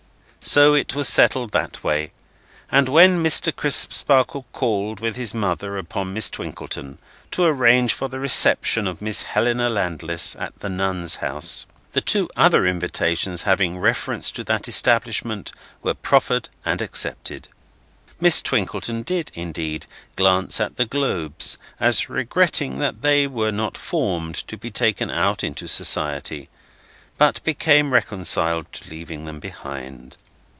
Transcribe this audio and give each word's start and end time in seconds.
So 0.43 0.73
it 0.73 0.95
was 0.95 1.07
settled 1.07 1.51
that 1.51 1.83
way: 1.83 2.13
and 2.71 2.89
when 2.89 3.23
Mr. 3.23 3.55
Crisparkle 3.55 4.47
called 4.53 4.99
with 4.99 5.15
his 5.15 5.35
mother 5.35 5.77
upon 5.77 6.13
Miss 6.15 6.31
Twinkleton, 6.31 6.97
to 7.29 7.43
arrange 7.43 7.93
for 7.93 8.07
the 8.09 8.19
reception 8.19 8.87
of 8.87 9.03
Miss 9.03 9.21
Helena 9.21 9.69
Landless 9.69 10.35
at 10.37 10.57
the 10.57 10.67
Nuns' 10.67 11.17
House, 11.17 11.67
the 11.91 12.01
two 12.01 12.27
other 12.35 12.65
invitations 12.65 13.43
having 13.43 13.77
reference 13.77 14.31
to 14.31 14.43
that 14.45 14.67
establishment 14.67 15.51
were 15.83 15.93
proffered 15.93 16.49
and 16.65 16.81
accepted. 16.81 17.47
Miss 18.19 18.41
Twinkleton 18.41 19.03
did, 19.03 19.31
indeed, 19.35 19.85
glance 20.15 20.59
at 20.59 20.75
the 20.75 20.85
globes, 20.85 21.59
as 21.79 22.09
regretting 22.09 22.79
that 22.79 23.03
they 23.03 23.27
were 23.27 23.51
not 23.51 23.77
formed 23.77 24.33
to 24.47 24.57
be 24.57 24.71
taken 24.71 25.11
out 25.11 25.43
into 25.43 25.67
society; 25.67 26.49
but 27.19 27.43
became 27.43 27.93
reconciled 27.93 28.73
to 28.73 28.89
leaving 28.89 29.25
them 29.25 29.39
behind. 29.39 30.17